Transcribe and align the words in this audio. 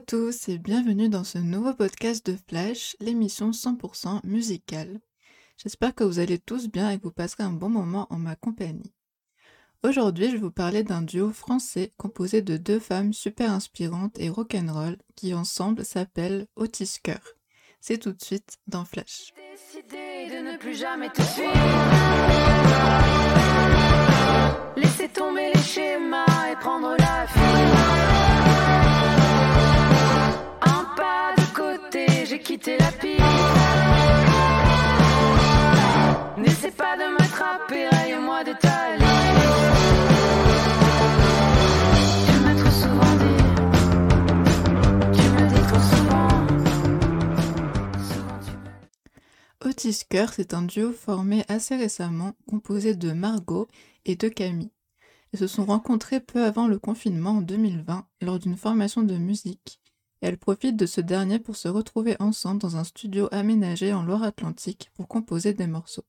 tous 0.00 0.48
et 0.48 0.58
bienvenue 0.58 1.08
dans 1.08 1.24
ce 1.24 1.38
nouveau 1.38 1.74
podcast 1.74 2.24
de 2.24 2.36
Flash, 2.48 2.96
l'émission 3.00 3.50
100% 3.50 4.26
musicale. 4.26 5.00
J'espère 5.58 5.94
que 5.94 6.04
vous 6.04 6.18
allez 6.18 6.38
tous 6.38 6.68
bien 6.68 6.90
et 6.90 6.98
que 6.98 7.04
vous 7.04 7.12
passerez 7.12 7.42
un 7.42 7.52
bon 7.52 7.68
moment 7.68 8.06
en 8.10 8.16
ma 8.16 8.34
compagnie. 8.34 8.92
Aujourd'hui, 9.82 10.26
je 10.26 10.32
vais 10.32 10.38
vous 10.38 10.50
parler 10.50 10.82
d'un 10.82 11.02
duo 11.02 11.30
français 11.30 11.92
composé 11.98 12.40
de 12.40 12.56
deux 12.56 12.78
femmes 12.78 13.12
super 13.12 13.50
inspirantes 13.50 14.18
et 14.18 14.30
rock'n'roll 14.30 14.96
qui 15.14 15.34
ensemble 15.34 15.84
s'appellent 15.84 16.46
Otis 16.56 16.96
Cœur. 17.02 17.22
C'est 17.80 17.98
tout 17.98 18.12
de 18.12 18.22
suite 18.22 18.58
dans 18.66 18.84
Flash. 18.84 19.34
de 19.90 20.52
ne 20.52 20.56
plus 20.56 20.74
jamais 20.74 21.10
te 21.10 21.20
Laissez 24.76 25.08
tomber 25.08 25.52
les 25.54 25.60
schémas 25.60 26.50
et 26.50 26.56
prendre 26.56 26.96
la 26.98 27.26
Un 27.26 28.11
quitté 32.42 32.76
la 32.78 32.92
piste. 32.92 33.20
N'essaie 36.38 36.70
pas 36.72 36.96
de 36.96 37.12
m'attraper, 37.12 37.88
raye-moi 37.88 38.44
de 38.44 38.52
ta. 38.60 38.82
Otis 49.64 50.04
c'est 50.32 50.54
un 50.54 50.62
duo 50.62 50.92
formé 50.92 51.44
assez 51.48 51.76
récemment, 51.76 52.34
composé 52.48 52.94
de 52.94 53.12
Margot 53.12 53.68
et 54.04 54.16
de 54.16 54.28
Camille. 54.28 54.70
Ils 55.32 55.38
se 55.38 55.46
sont 55.46 55.64
rencontrés 55.64 56.20
peu 56.20 56.44
avant 56.44 56.68
le 56.68 56.78
confinement 56.78 57.38
en 57.38 57.40
2020 57.40 58.06
lors 58.20 58.38
d'une 58.38 58.56
formation 58.56 59.02
de 59.02 59.16
musique 59.16 59.81
et 60.22 60.26
elles 60.26 60.38
profitent 60.38 60.76
de 60.76 60.86
ce 60.86 61.00
dernier 61.00 61.38
pour 61.38 61.56
se 61.56 61.68
retrouver 61.68 62.16
ensemble 62.20 62.60
dans 62.60 62.76
un 62.76 62.84
studio 62.84 63.28
aménagé 63.32 63.92
en 63.92 64.04
Loire-Atlantique 64.04 64.90
pour 64.94 65.08
composer 65.08 65.52
des 65.52 65.66
morceaux. 65.66 66.04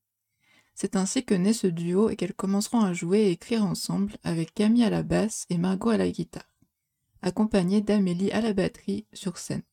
C'est 0.76 0.96
ainsi 0.96 1.26
que 1.26 1.34
naît 1.34 1.54
ce 1.54 1.68
duo 1.68 2.10
et 2.10 2.16
qu'elles 2.16 2.34
commenceront 2.34 2.82
à 2.82 2.94
jouer 2.94 3.22
et 3.22 3.32
écrire 3.32 3.66
ensemble 3.66 4.16
avec 4.24 4.54
Camille 4.54 4.84
à 4.84 4.90
la 4.90 5.04
basse 5.04 5.46
et 5.50 5.58
Margot 5.58 5.90
à 5.90 5.98
la 5.98 6.10
guitare, 6.10 6.56
accompagnées 7.22 7.82
d'Amélie 7.82 8.32
à 8.32 8.42
la 8.42 8.54
batterie 8.54 9.06
sur 9.14 9.38
scène. 9.38 9.64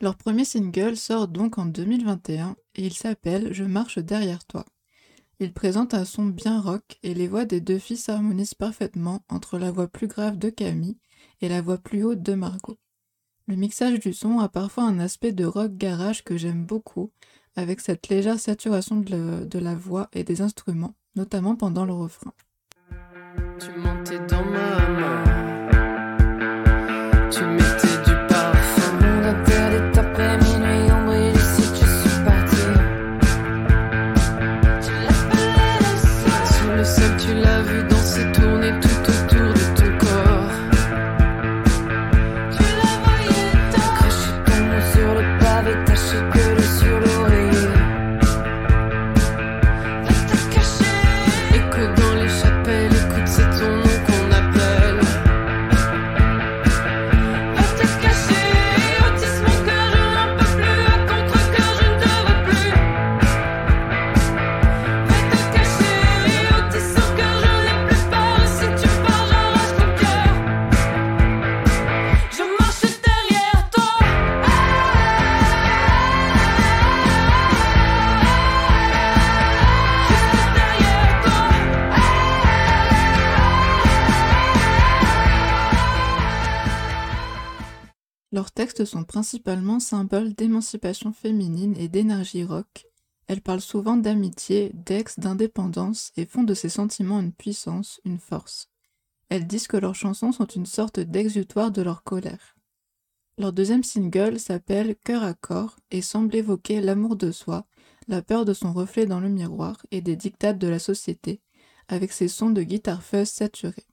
Leur 0.00 0.16
premier 0.16 0.44
single 0.44 0.96
sort 0.96 1.28
donc 1.28 1.58
en 1.58 1.66
2021 1.66 2.56
et 2.76 2.86
il 2.86 2.94
s'appelle 2.94 3.52
Je 3.52 3.64
marche 3.64 3.98
derrière 3.98 4.44
toi. 4.44 4.64
Il 5.40 5.52
présente 5.52 5.94
un 5.94 6.04
son 6.04 6.24
bien 6.24 6.60
rock 6.60 6.98
et 7.02 7.14
les 7.14 7.28
voix 7.28 7.44
des 7.44 7.60
deux 7.60 7.78
filles 7.78 7.96
s'harmonisent 7.96 8.54
parfaitement 8.54 9.22
entre 9.28 9.58
la 9.58 9.70
voix 9.70 9.88
plus 9.88 10.06
grave 10.06 10.38
de 10.38 10.50
Camille 10.50 10.98
et 11.40 11.48
la 11.48 11.60
voix 11.60 11.78
plus 11.78 12.04
haute 12.04 12.22
de 12.22 12.34
Margot. 12.34 12.78
Le 13.46 13.56
mixage 13.56 13.98
du 13.98 14.12
son 14.12 14.38
a 14.38 14.48
parfois 14.48 14.84
un 14.84 14.98
aspect 15.00 15.32
de 15.32 15.44
rock 15.44 15.72
garage 15.76 16.22
que 16.22 16.36
j'aime 16.36 16.64
beaucoup, 16.64 17.10
avec 17.56 17.80
cette 17.80 18.08
légère 18.08 18.38
saturation 18.38 18.96
de, 19.00 19.58
la 19.58 19.74
voix 19.74 20.08
et 20.12 20.24
des 20.24 20.40
instruments, 20.40 20.94
notamment 21.16 21.56
pendant 21.56 21.84
le 21.84 21.92
refrain. 21.92 22.32
Sont 88.84 89.04
principalement 89.04 89.80
symboles 89.80 90.34
d'émancipation 90.34 91.12
féminine 91.12 91.76
et 91.76 91.88
d'énergie 91.88 92.44
rock. 92.44 92.86
Elles 93.26 93.40
parlent 93.40 93.60
souvent 93.60 93.96
d'amitié, 93.96 94.72
d'ex, 94.74 95.18
d'indépendance 95.18 96.12
et 96.16 96.26
font 96.26 96.42
de 96.42 96.54
ces 96.54 96.68
sentiments 96.68 97.20
une 97.20 97.32
puissance, 97.32 98.00
une 98.04 98.18
force. 98.18 98.68
Elles 99.28 99.46
disent 99.46 99.68
que 99.68 99.76
leurs 99.76 99.94
chansons 99.94 100.32
sont 100.32 100.46
une 100.46 100.66
sorte 100.66 100.98
d'exutoire 100.98 101.70
de 101.70 101.82
leur 101.82 102.02
colère. 102.02 102.56
Leur 103.38 103.52
deuxième 103.52 103.84
single 103.84 104.38
s'appelle 104.38 104.96
Cœur 104.96 105.22
à 105.22 105.34
corps 105.34 105.76
et 105.90 106.02
semble 106.02 106.34
évoquer 106.34 106.80
l'amour 106.80 107.16
de 107.16 107.30
soi, 107.30 107.66
la 108.08 108.20
peur 108.20 108.44
de 108.44 108.52
son 108.52 108.72
reflet 108.72 109.06
dans 109.06 109.20
le 109.20 109.28
miroir 109.28 109.78
et 109.90 110.00
des 110.00 110.16
dictates 110.16 110.58
de 110.58 110.66
la 110.66 110.78
société, 110.78 111.40
avec 111.88 112.12
ses 112.12 112.28
sons 112.28 112.50
de 112.50 112.62
guitare 112.62 113.02
fuzz 113.02 113.28
saturés. 113.28 113.86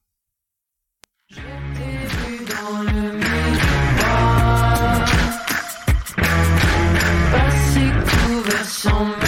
so 8.77 8.91
many 8.91 9.26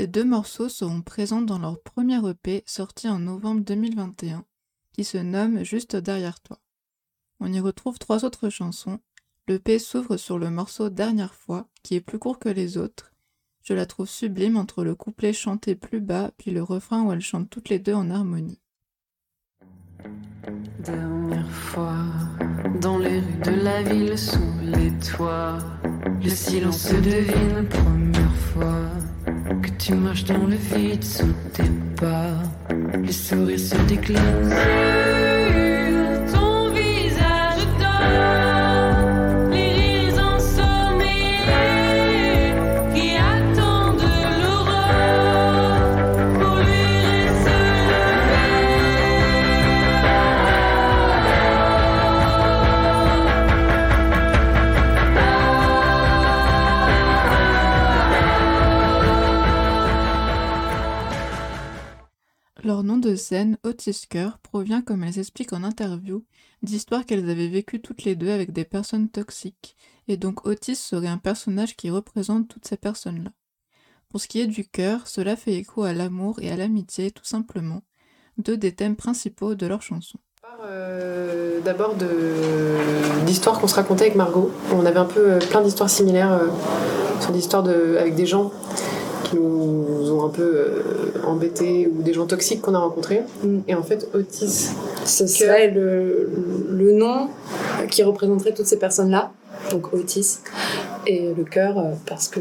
Ces 0.00 0.06
deux 0.06 0.24
morceaux 0.24 0.70
seront 0.70 1.02
présents 1.02 1.42
dans 1.42 1.58
leur 1.58 1.78
premier 1.78 2.26
EP 2.26 2.62
sorti 2.64 3.06
en 3.06 3.18
novembre 3.18 3.60
2021, 3.60 4.46
qui 4.94 5.04
se 5.04 5.18
nomme 5.18 5.62
Juste 5.62 5.94
derrière 5.94 6.40
toi. 6.40 6.58
On 7.38 7.52
y 7.52 7.60
retrouve 7.60 7.98
trois 7.98 8.24
autres 8.24 8.48
chansons. 8.48 8.98
L'EP 9.46 9.78
s'ouvre 9.78 10.16
sur 10.16 10.38
le 10.38 10.48
morceau 10.48 10.88
Dernière 10.88 11.34
fois, 11.34 11.68
qui 11.82 11.96
est 11.96 12.00
plus 12.00 12.18
court 12.18 12.38
que 12.38 12.48
les 12.48 12.78
autres. 12.78 13.12
Je 13.62 13.74
la 13.74 13.84
trouve 13.84 14.08
sublime 14.08 14.56
entre 14.56 14.84
le 14.84 14.94
couplet 14.94 15.34
chanté 15.34 15.74
plus 15.74 16.00
bas 16.00 16.30
puis 16.38 16.50
le 16.50 16.62
refrain 16.62 17.02
où 17.02 17.12
elles 17.12 17.20
chantent 17.20 17.50
toutes 17.50 17.68
les 17.68 17.78
deux 17.78 17.92
en 17.92 18.08
harmonie. 18.08 18.62
Dernière 20.78 21.50
fois, 21.50 22.06
dans 22.80 22.96
les 22.96 23.20
rues 23.20 23.40
de 23.44 23.50
la 23.50 23.82
ville, 23.82 24.18
sous 24.18 24.60
les 24.62 24.92
toits, 24.98 25.58
le 26.22 26.30
silence 26.30 26.88
se 26.88 26.94
devine 26.94 27.68
première 27.68 28.36
fois 28.36 28.99
que 29.62 29.70
tu 29.78 29.94
marches 29.94 30.24
dans 30.24 30.46
le 30.46 30.56
vide 30.56 31.04
sous 31.04 31.32
tes 31.52 31.70
pas. 32.00 32.34
Les 33.02 33.12
sourires 33.12 33.58
se 33.58 33.76
déclinent. 33.88 35.09
De 62.82 63.14
scène, 63.14 63.58
Otis 63.62 64.06
Kerr 64.08 64.38
provient, 64.42 64.82
comme 64.82 65.04
elles 65.04 65.18
expliquent 65.18 65.52
en 65.52 65.64
interview, 65.64 66.24
d'histoires 66.62 67.06
qu'elles 67.06 67.28
avaient 67.30 67.48
vécues 67.48 67.80
toutes 67.80 68.04
les 68.04 68.16
deux 68.16 68.30
avec 68.30 68.52
des 68.52 68.64
personnes 68.64 69.08
toxiques, 69.08 69.76
et 70.08 70.16
donc 70.16 70.46
Otis 70.46 70.76
serait 70.76 71.08
un 71.08 71.18
personnage 71.18 71.76
qui 71.76 71.90
représente 71.90 72.48
toutes 72.48 72.66
ces 72.66 72.76
personnes-là. 72.76 73.30
Pour 74.08 74.20
ce 74.20 74.28
qui 74.28 74.40
est 74.40 74.46
du 74.46 74.66
cœur, 74.66 75.06
cela 75.06 75.36
fait 75.36 75.54
écho 75.54 75.84
à 75.84 75.92
l'amour 75.92 76.40
et 76.40 76.50
à 76.50 76.56
l'amitié, 76.56 77.10
tout 77.10 77.24
simplement, 77.24 77.82
deux 78.38 78.56
des 78.56 78.72
thèmes 78.72 78.96
principaux 78.96 79.54
de 79.54 79.66
leur 79.66 79.82
chanson. 79.82 80.18
Euh, 80.64 81.60
d'abord 81.60 81.94
d'histoires 83.24 83.60
qu'on 83.60 83.68
se 83.68 83.74
racontait 83.74 84.04
avec 84.04 84.16
Margot. 84.16 84.50
On 84.72 84.84
avait 84.84 84.98
un 84.98 85.04
peu 85.04 85.32
euh, 85.32 85.38
plein 85.38 85.60
d'histoires 85.60 85.90
similaires 85.90 86.32
euh, 86.32 86.48
sur 87.20 87.30
des 87.30 87.38
histoires 87.38 87.62
de, 87.62 87.96
avec 87.98 88.14
des 88.14 88.26
gens 88.26 88.50
qui 89.30 89.36
nous 89.36 90.12
ont 90.12 90.24
un 90.24 90.28
peu 90.30 90.82
embêtés 91.26 91.86
ou 91.86 92.02
des 92.02 92.12
gens 92.12 92.26
toxiques 92.26 92.60
qu'on 92.60 92.74
a 92.74 92.78
rencontrés. 92.78 93.22
Mm. 93.42 93.58
Et 93.68 93.74
en 93.74 93.82
fait, 93.82 94.08
Otis, 94.14 94.70
ce 95.04 95.26
serait 95.26 95.70
le, 95.70 96.30
le 96.68 96.92
nom 96.92 97.28
qui 97.88 98.02
représenterait 98.02 98.52
toutes 98.52 98.66
ces 98.66 98.78
personnes-là. 98.78 99.32
Donc 99.70 99.92
Otis. 99.92 100.38
Et 101.06 101.32
le 101.34 101.44
cœur, 101.44 101.76
parce 102.06 102.28
que 102.28 102.40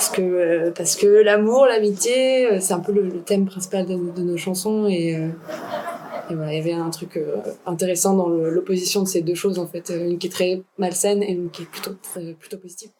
parce 0.00 0.08
que 0.08 0.22
euh, 0.22 0.70
parce 0.70 0.96
que 0.96 1.06
l'amour, 1.06 1.66
l'amitié, 1.66 2.46
euh, 2.46 2.58
c'est 2.60 2.72
un 2.72 2.80
peu 2.80 2.92
le, 2.92 3.20
thème 3.20 3.44
principal 3.44 3.86
de, 3.86 3.94
nos 3.94 4.36
chansons 4.38 4.86
et, 4.86 5.14
euh, 5.14 5.28
et, 6.30 6.34
voilà, 6.34 6.52
il 6.52 6.56
y 6.56 6.60
avait 6.60 6.72
un 6.72 6.88
truc 6.90 7.18
intéressant 7.66 8.14
dans 8.14 8.28
l'opposition 8.28 9.02
de 9.02 9.08
ces 9.08 9.20
deux 9.20 9.34
choses 9.34 9.58
en 9.58 9.66
fait, 9.66 9.90
une 9.90 10.18
qui 10.18 10.28
est 10.28 10.30
très 10.30 10.62
malsaine 10.78 11.22
et 11.22 11.32
une 11.32 11.50
qui 11.50 11.62
est 11.62 11.66
plutôt 11.66 11.92
plutôt 12.38 12.56
positive. 12.56 12.90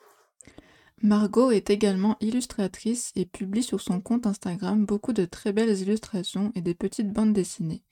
Margot 1.03 1.51
est 1.51 1.71
également 1.71 2.19
illustratrice 2.21 3.11
et 3.17 3.25
publie 3.25 3.63
sur 3.63 3.81
son 3.81 4.03
compte 4.03 4.27
Instagram 4.27 4.85
beaucoup 4.85 5.15
de 5.15 5.25
très 5.25 5.51
belles 5.51 5.79
illustrations 5.81 6.53
et 6.55 6.61
des 6.61 6.75
petites 6.75 7.11
bandes 7.11 7.33
dessinées. 7.33 7.83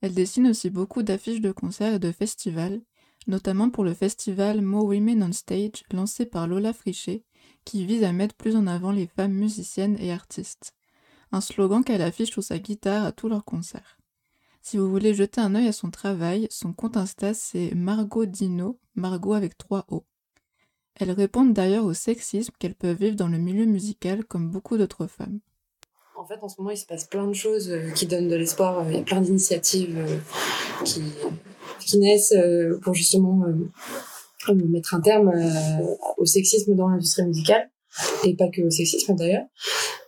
Elle 0.00 0.14
dessine 0.14 0.46
aussi 0.48 0.70
beaucoup 0.70 1.02
d'affiches 1.02 1.42
de 1.42 1.52
concerts 1.52 1.94
et 1.94 1.98
de 1.98 2.12
festivals, 2.12 2.80
notamment 3.26 3.68
pour 3.68 3.84
le 3.84 3.92
festival 3.92 4.62
More 4.62 4.86
Women 4.86 5.22
on 5.22 5.32
Stage 5.32 5.84
lancé 5.92 6.24
par 6.24 6.46
Lola 6.46 6.72
Frichet, 6.72 7.24
qui 7.66 7.84
vise 7.84 8.04
à 8.04 8.12
mettre 8.12 8.34
plus 8.34 8.56
en 8.56 8.66
avant 8.66 8.90
les 8.90 9.06
femmes 9.06 9.34
musiciennes 9.34 9.98
et 10.00 10.10
artistes. 10.10 10.72
Un 11.32 11.42
slogan 11.42 11.84
qu'elle 11.84 12.00
affiche 12.00 12.30
sur 12.30 12.42
sa 12.42 12.58
guitare 12.58 13.04
à 13.04 13.12
tous 13.12 13.28
leurs 13.28 13.44
concerts. 13.44 13.98
Si 14.62 14.78
vous 14.78 14.88
voulez 14.88 15.12
jeter 15.12 15.42
un 15.42 15.54
œil 15.54 15.68
à 15.68 15.72
son 15.72 15.90
travail, 15.90 16.46
son 16.50 16.72
compte 16.72 16.96
Insta 16.96 17.34
c'est 17.34 17.74
Margot 17.74 18.24
Dino, 18.24 18.80
Margot 18.94 19.34
avec 19.34 19.58
trois 19.58 19.84
O. 19.90 20.06
Elle 20.98 21.10
répond 21.12 21.44
d'ailleurs 21.44 21.84
au 21.84 21.94
sexisme 21.94 22.52
qu'elles 22.58 22.74
peuvent 22.74 22.96
vivre 22.96 23.16
dans 23.16 23.28
le 23.28 23.38
milieu 23.38 23.66
musical 23.66 24.24
comme 24.24 24.50
beaucoup 24.50 24.76
d'autres 24.76 25.06
femmes. 25.06 25.40
En 26.16 26.24
fait, 26.24 26.38
en 26.42 26.48
ce 26.48 26.56
moment, 26.58 26.70
il 26.70 26.78
se 26.78 26.86
passe 26.86 27.04
plein 27.04 27.26
de 27.26 27.34
choses 27.34 27.70
euh, 27.70 27.90
qui 27.90 28.06
donnent 28.06 28.28
de 28.28 28.36
l'espoir. 28.36 28.84
Il 28.88 28.96
y 28.96 28.98
a 28.98 29.02
plein 29.02 29.20
d'initiatives 29.20 29.96
euh, 29.98 30.84
qui, 31.80 31.98
naissent 31.98 32.32
euh, 32.32 32.80
pour 32.82 32.94
justement 32.94 33.44
mettre 34.54 34.94
un 34.94 35.00
terme 35.00 35.28
euh, 35.28 35.94
au 36.18 36.26
sexisme 36.26 36.74
dans 36.74 36.88
l'industrie 36.88 37.24
musicale 37.24 37.70
et 38.24 38.34
pas 38.34 38.48
que 38.48 38.62
au 38.62 38.70
sexisme 38.70 39.14
d'ailleurs. 39.14 39.46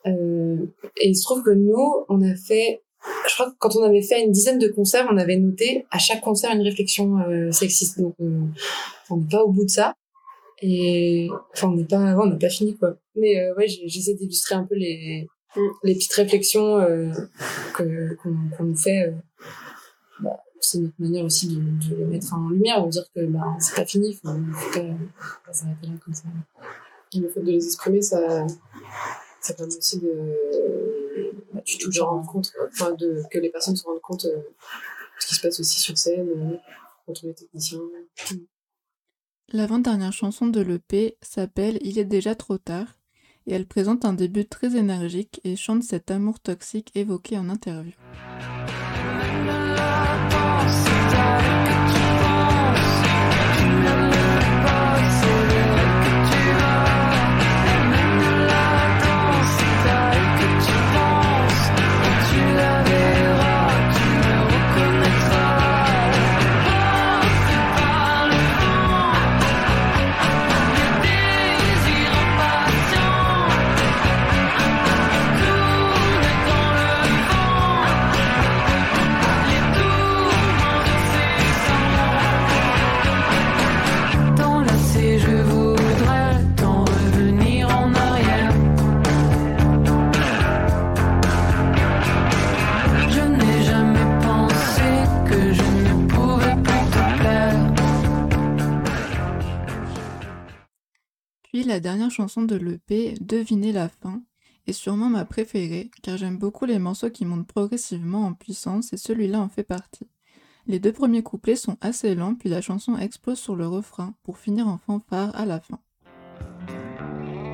Euh, 0.06 0.56
et 1.00 1.08
il 1.08 1.16
se 1.16 1.22
trouve 1.22 1.42
que 1.42 1.50
nous, 1.50 2.04
on 2.08 2.22
a 2.22 2.34
fait, 2.36 2.82
je 3.28 3.34
crois 3.34 3.50
que 3.50 3.56
quand 3.58 3.76
on 3.76 3.82
avait 3.82 4.02
fait 4.02 4.22
une 4.22 4.32
dizaine 4.32 4.58
de 4.58 4.68
concerts, 4.68 5.08
on 5.10 5.16
avait 5.16 5.36
noté 5.36 5.86
à 5.90 5.98
chaque 5.98 6.20
concert 6.20 6.52
une 6.52 6.62
réflexion 6.62 7.18
euh, 7.18 7.50
sexiste. 7.52 8.00
Donc 8.00 8.14
on 9.10 9.16
n'est 9.16 9.28
pas 9.30 9.42
au 9.42 9.50
bout 9.50 9.64
de 9.64 9.70
ça. 9.70 9.94
Et 10.60 11.28
enfin 11.54 11.68
on 11.68 11.76
n'est 11.76 11.84
pas, 11.84 11.98
on 12.16 12.26
n'a 12.26 12.36
pas 12.36 12.50
fini 12.50 12.76
quoi. 12.76 12.96
Mais 13.14 13.50
ouais, 13.52 13.68
j'essaie 13.68 14.14
d'illustrer 14.14 14.54
un 14.54 14.64
peu 14.64 14.74
les 14.74 15.26
les 15.82 15.94
petites 15.94 16.12
réflexions 16.12 16.78
que 17.74 18.14
qu'on 18.14 18.64
nous 18.64 18.76
fait 18.76 19.14
bah, 20.20 20.42
c'est 20.60 20.78
notre 20.78 20.94
manière 20.98 21.24
aussi 21.24 21.48
de, 21.48 21.60
de, 21.60 21.96
les 21.96 22.04
mettre 22.04 22.34
en 22.34 22.48
lumière, 22.48 22.84
de 22.84 22.90
dire 22.90 23.04
que 23.14 23.24
bah, 23.26 23.56
c'est 23.60 23.76
pas 23.76 23.86
fini, 23.86 24.14
faut, 24.14 24.28
faut 24.28 24.80
pas, 24.80 25.52
s'arrêter 25.52 25.86
là 25.86 25.92
comme 26.04 26.14
ça. 26.14 26.24
Et 27.14 27.20
le 27.20 27.28
fait 27.28 27.40
de 27.40 27.50
les 27.50 27.64
exprimer, 27.64 28.02
ça, 28.02 28.46
ça 29.40 29.54
permet 29.54 29.76
aussi 29.76 30.00
de, 30.00 31.32
bah, 31.52 31.60
tu 31.64 31.78
te 31.78 32.00
rendre 32.00 32.26
compte, 32.30 32.52
enfin, 32.72 32.92
de, 32.92 33.22
que 33.30 33.38
les 33.38 33.50
personnes 33.50 33.76
se 33.76 33.84
rendent 33.84 34.00
compte 34.00 34.24
euh, 34.24 34.36
de 34.36 34.42
ce 35.20 35.26
qui 35.28 35.34
se 35.36 35.40
passe 35.40 35.60
aussi 35.60 35.80
sur 35.80 35.96
scène, 35.96 36.28
euh, 36.28 36.56
entre 37.06 37.26
les 37.26 37.34
techniciens. 37.34 37.80
L'avant-dernière 39.50 40.12
chanson 40.12 40.46
de 40.46 40.60
l'EP 40.60 41.16
s'appelle 41.22 41.78
Il 41.80 41.98
est 41.98 42.04
déjà 42.04 42.34
trop 42.34 42.58
tard 42.58 42.98
et 43.46 43.54
elle 43.54 43.66
présente 43.66 44.04
un 44.04 44.12
début 44.12 44.44
très 44.44 44.76
énergique 44.76 45.40
et 45.42 45.56
chante 45.56 45.82
cet 45.82 46.10
amour 46.10 46.38
toxique 46.38 46.92
évoqué 46.94 47.38
en 47.38 47.48
interview. 47.48 47.94
La 101.78 101.82
dernière 101.82 102.10
chanson 102.10 102.42
de 102.42 102.56
l'EP, 102.56 103.14
Devinez 103.20 103.70
la 103.70 103.88
fin, 103.88 104.20
est 104.66 104.72
sûrement 104.72 105.08
ma 105.08 105.24
préférée, 105.24 105.92
car 106.02 106.16
j'aime 106.16 106.36
beaucoup 106.36 106.64
les 106.64 106.80
morceaux 106.80 107.08
qui 107.08 107.24
montent 107.24 107.46
progressivement 107.46 108.26
en 108.26 108.32
puissance 108.32 108.92
et 108.92 108.96
celui-là 108.96 109.38
en 109.38 109.48
fait 109.48 109.62
partie. 109.62 110.08
Les 110.66 110.80
deux 110.80 110.90
premiers 110.90 111.22
couplets 111.22 111.54
sont 111.54 111.76
assez 111.80 112.16
lents, 112.16 112.34
puis 112.34 112.48
la 112.48 112.62
chanson 112.62 112.98
explose 112.98 113.38
sur 113.38 113.54
le 113.54 113.68
refrain, 113.68 114.12
pour 114.24 114.38
finir 114.38 114.66
en 114.66 114.78
fanfare 114.78 115.30
à 115.36 115.46
la 115.46 115.60
fin. 115.60 115.78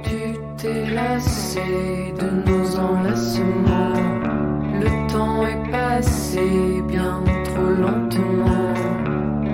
Tu 0.05 0.39
t'es 0.57 0.89
lassé 0.95 2.15
de 2.19 2.51
nos 2.51 2.77
enlacements, 2.77 3.93
le 4.81 5.13
temps 5.13 5.47
est 5.47 5.71
passé 5.71 6.81
bien 6.89 7.23
trop 7.45 7.75
lentement, 7.75 8.75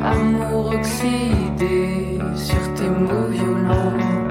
amour 0.00 0.74
oxydé 0.76 2.20
sur 2.36 2.74
tes 2.74 2.88
mots 2.88 3.26
violents 3.30 4.29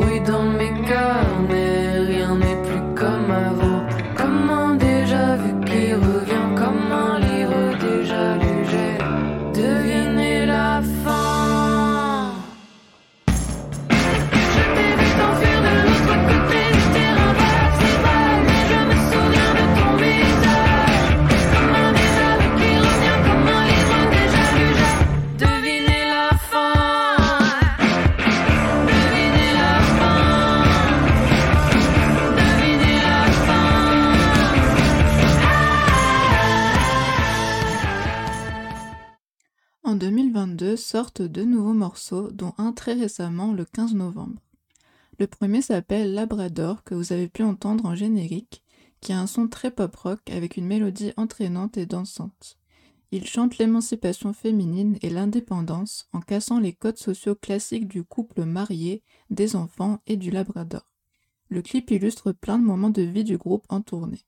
bruit 0.00 0.20
dans 0.20 0.44
mes 0.58 0.72
carnets, 0.88 1.98
rien 2.10 2.34
n'est 2.36 2.62
plus 2.66 2.82
comme 2.94 3.30
avant. 3.30 3.82
Comment 4.16 4.69
sortent 41.00 41.22
deux 41.22 41.46
nouveaux 41.46 41.72
morceaux, 41.72 42.30
dont 42.30 42.52
un 42.58 42.72
très 42.72 42.92
récemment 42.92 43.54
le 43.54 43.64
15 43.64 43.94
novembre. 43.94 44.38
Le 45.18 45.26
premier 45.26 45.62
s'appelle 45.62 46.12
Labrador, 46.12 46.84
que 46.84 46.94
vous 46.94 47.14
avez 47.14 47.26
pu 47.26 47.42
entendre 47.42 47.86
en 47.86 47.94
générique, 47.94 48.62
qui 49.00 49.14
a 49.14 49.18
un 49.18 49.26
son 49.26 49.48
très 49.48 49.70
pop-rock 49.70 50.20
avec 50.30 50.58
une 50.58 50.66
mélodie 50.66 51.14
entraînante 51.16 51.78
et 51.78 51.86
dansante. 51.86 52.58
Il 53.12 53.26
chante 53.26 53.56
l'émancipation 53.56 54.34
féminine 54.34 54.98
et 55.00 55.08
l'indépendance 55.08 56.06
en 56.12 56.20
cassant 56.20 56.60
les 56.60 56.74
codes 56.74 56.98
sociaux 56.98 57.34
classiques 57.34 57.88
du 57.88 58.04
couple 58.04 58.44
marié, 58.44 59.02
des 59.30 59.56
enfants 59.56 60.00
et 60.06 60.18
du 60.18 60.30
Labrador. 60.30 60.92
Le 61.48 61.62
clip 61.62 61.90
illustre 61.92 62.32
plein 62.32 62.58
de 62.58 62.64
moments 62.64 62.90
de 62.90 63.00
vie 63.00 63.24
du 63.24 63.38
groupe 63.38 63.64
en 63.70 63.80
tournée. 63.80 64.26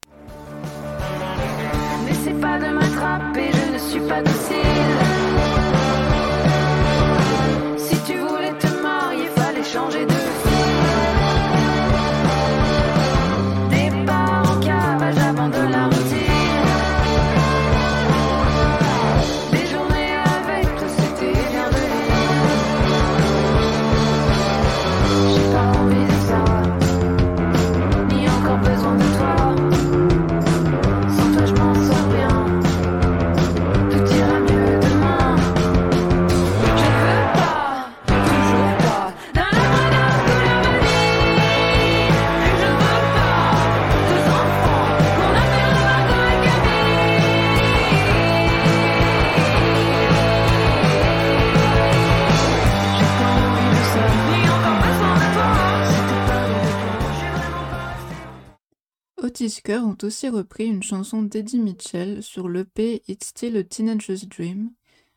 Kerr 59.48 59.84
ont 59.84 59.96
aussi 60.02 60.28
repris 60.28 60.66
une 60.66 60.84
chanson 60.84 61.22
d'Eddie 61.22 61.58
Mitchell 61.58 62.22
sur 62.22 62.48
l'EP 62.48 63.02
It's 63.08 63.26
Still 63.26 63.56
a 63.56 63.64
Teenager's 63.64 64.28
Dream. 64.28 64.70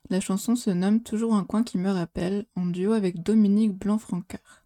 La 0.10 0.20
chanson 0.20 0.56
se 0.56 0.72
nomme 0.72 1.04
Toujours 1.04 1.36
un 1.36 1.44
coin 1.44 1.62
qui 1.62 1.78
me 1.78 1.92
rappelle, 1.92 2.46
en 2.56 2.66
duo 2.66 2.94
avec 2.94 3.22
Dominique 3.22 3.78
Blanc-Francard. 3.78 4.64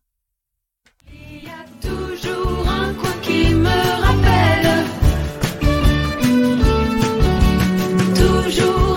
Il 1.12 1.44
y 1.44 1.48
a 1.48 1.66
toujours 1.82 2.70
un 2.70 2.94
coin 2.94 3.12
qui 3.22 3.54
me 3.54 3.68
rappelle. 4.06 4.86
Toujours 8.16 8.89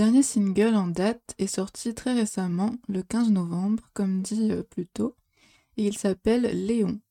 dernier 0.00 0.22
single 0.22 0.76
en 0.76 0.86
date 0.86 1.34
est 1.38 1.46
sorti 1.46 1.94
très 1.94 2.14
récemment, 2.14 2.74
le 2.88 3.02
15 3.02 3.32
novembre, 3.32 3.82
comme 3.92 4.22
dit 4.22 4.50
euh, 4.50 4.62
plus 4.62 4.86
tôt, 4.86 5.14
et 5.76 5.86
il 5.86 5.94
s'appelle 5.94 6.44
Léon. 6.66 7.02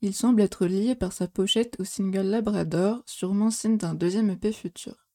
Il 0.00 0.14
semble 0.14 0.40
être 0.40 0.64
lié 0.64 0.94
par 0.94 1.12
sa 1.12 1.28
pochette 1.28 1.76
au 1.78 1.84
single 1.84 2.22
Labrador, 2.22 3.02
sûrement 3.04 3.50
signe 3.50 3.76
d'un 3.76 3.92
deuxième 3.92 4.30
EP 4.30 4.52
futur. 4.52 5.06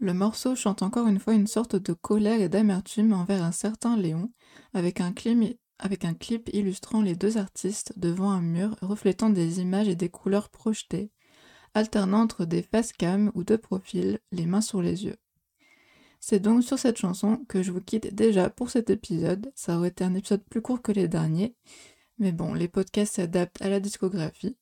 Le 0.00 0.12
morceau 0.12 0.56
chante 0.56 0.82
encore 0.82 1.06
une 1.06 1.20
fois 1.20 1.34
une 1.34 1.46
sorte 1.46 1.76
de 1.76 1.92
colère 1.92 2.40
et 2.40 2.48
d'amertume 2.48 3.12
envers 3.12 3.44
un 3.44 3.52
certain 3.52 3.96
Léon, 3.96 4.32
avec 4.74 5.00
un, 5.00 5.12
clip, 5.12 6.50
illustrant 6.52 7.00
les 7.00 7.14
deux 7.14 7.38
artistes 7.38 7.92
devant 7.96 8.32
un 8.32 8.42
mur 8.42 8.74
reflétant 8.82 9.30
des 9.30 9.60
images 9.60 9.86
et 9.86 9.94
des 9.94 10.08
couleurs 10.08 10.48
projetées, 10.48 11.12
alternant 11.74 12.22
entre 12.22 12.44
des 12.44 12.62
face 12.62 12.92
cam 12.92 13.30
ou 13.36 13.44
de 13.44 13.54
profil, 13.54 14.18
les 14.32 14.46
mains 14.46 14.60
sur 14.60 14.82
les 14.82 15.04
yeux. 15.04 15.16
C'est 16.20 16.38
donc 16.38 16.62
sur 16.62 16.78
cette 16.78 16.98
chanson 16.98 17.38
que 17.48 17.62
je 17.62 17.72
vous 17.72 17.80
quitte 17.80 18.14
déjà 18.14 18.50
pour 18.50 18.68
cet 18.68 18.90
épisode. 18.90 19.50
Ça 19.54 19.78
aurait 19.78 19.88
été 19.88 20.04
un 20.04 20.14
épisode 20.14 20.44
plus 20.44 20.60
court 20.60 20.82
que 20.82 20.92
les 20.92 21.08
derniers. 21.08 21.56
Mais 22.18 22.30
bon, 22.30 22.52
les 22.52 22.68
podcasts 22.68 23.16
s'adaptent 23.16 23.60
à 23.62 23.70
la 23.70 23.80
discographie. 23.80 24.58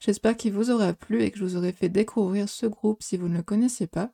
J'espère 0.00 0.36
qu'il 0.36 0.54
vous 0.54 0.70
aura 0.70 0.94
plu 0.94 1.22
et 1.22 1.30
que 1.30 1.38
je 1.38 1.44
vous 1.44 1.56
aurai 1.56 1.72
fait 1.72 1.90
découvrir 1.90 2.48
ce 2.48 2.66
groupe 2.66 3.02
si 3.02 3.18
vous 3.18 3.28
ne 3.28 3.36
le 3.36 3.42
connaissez 3.42 3.86
pas. 3.86 4.12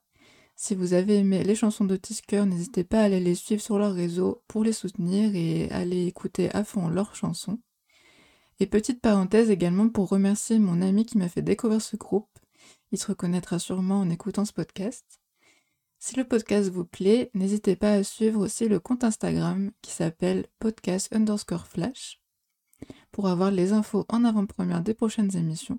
Si 0.57 0.75
vous 0.75 0.93
avez 0.93 1.19
aimé 1.19 1.45
les 1.45 1.55
chansons 1.55 1.85
de 1.85 1.97
Tisker, 1.97 2.45
n'hésitez 2.47 2.85
pas 2.85 3.01
à 3.01 3.05
aller 3.05 3.21
les 3.21 3.37
suivre 3.37 3.63
sur 3.63 3.79
leur 3.79 3.95
réseau 3.95 4.43
pour 4.49 4.65
les 4.65 4.73
soutenir 4.73 5.35
et 5.35 5.71
aller 5.71 6.07
écouter 6.07 6.55
à 6.55 6.65
fond 6.65 6.89
leurs 6.89 7.15
chansons. 7.15 7.61
Et 8.59 8.67
petite 8.67 9.01
parenthèse 9.01 9.51
également 9.51 9.89
pour 9.89 10.09
remercier 10.09 10.59
mon 10.59 10.83
ami 10.83 11.07
qui 11.07 11.17
m'a 11.17 11.29
fait 11.29 11.43
découvrir 11.43 11.81
ce 11.81 11.97
groupe. 11.97 12.29
Il 12.91 12.99
se 12.99 13.07
reconnaîtra 13.07 13.59
sûrement 13.59 14.01
en 14.01 14.11
écoutant 14.11 14.45
ce 14.45 14.53
podcast. 14.53 15.22
Si 16.05 16.17
le 16.17 16.25
podcast 16.25 16.69
vous 16.69 16.85
plaît, 16.85 17.31
n'hésitez 17.33 17.77
pas 17.77 17.93
à 17.93 18.03
suivre 18.03 18.41
aussi 18.41 18.67
le 18.67 18.81
compte 18.81 19.05
Instagram 19.05 19.71
qui 19.83 19.93
s'appelle 19.93 20.49
podcast 20.59 21.09
underscore 21.15 21.69
flash 21.69 22.21
pour 23.13 23.29
avoir 23.29 23.53
les 23.53 23.73
infos 23.73 24.05
en 24.09 24.25
avant-première 24.25 24.83
des 24.83 24.95
prochaines 24.95 25.37
émissions. 25.37 25.79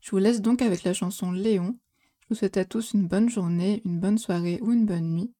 Je 0.00 0.12
vous 0.12 0.18
laisse 0.18 0.40
donc 0.40 0.62
avec 0.62 0.84
la 0.84 0.94
chanson 0.94 1.32
Léon. 1.32 1.80
Je 2.20 2.26
vous 2.28 2.34
souhaite 2.36 2.58
à 2.58 2.64
tous 2.64 2.92
une 2.92 3.08
bonne 3.08 3.28
journée, 3.28 3.82
une 3.84 3.98
bonne 3.98 4.18
soirée 4.18 4.60
ou 4.62 4.70
une 4.70 4.86
bonne 4.86 5.14
nuit. 5.14 5.34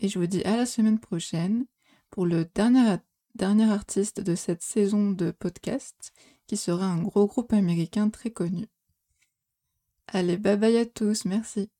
Et 0.00 0.08
je 0.08 0.18
vous 0.18 0.26
dis 0.26 0.42
à 0.42 0.56
la 0.56 0.66
semaine 0.66 0.98
prochaine 0.98 1.66
pour 2.10 2.26
le 2.26 2.46
dernier, 2.46 3.70
artiste 3.70 4.20
de 4.20 4.34
cette 4.34 4.62
saison 4.62 5.12
de 5.12 5.30
podcast 5.30 6.12
qui 6.48 6.56
sera 6.56 6.86
un 6.86 7.00
gros 7.00 7.28
groupe 7.28 7.52
américain 7.52 8.10
très 8.10 8.32
connu. 8.32 8.66
Allez, 10.08 10.36
bye 10.36 10.56
bye 10.56 10.78
à 10.78 10.84
tous, 10.84 11.26
merci. 11.26 11.70